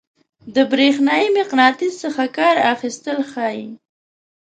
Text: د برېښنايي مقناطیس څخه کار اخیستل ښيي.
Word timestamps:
د 0.55 0.57
برېښنايي 0.71 1.27
مقناطیس 1.39 1.93
څخه 2.03 2.23
کار 2.37 2.55
اخیستل 2.73 3.17
ښيي. 3.31 3.67